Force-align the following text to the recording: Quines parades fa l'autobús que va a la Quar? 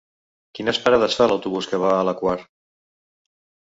Quines 0.59 0.79
parades 0.85 1.19
fa 1.21 1.29
l'autobús 1.33 1.71
que 1.75 1.83
va 1.87 1.95
a 2.01 2.11
la 2.11 2.19
Quar? 2.25 2.39